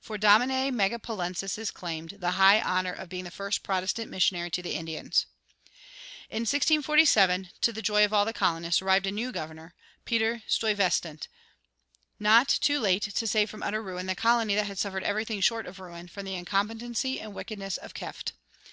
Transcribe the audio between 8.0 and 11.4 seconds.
of all the colonists, arrived a new governor, Peter Stuyvesant,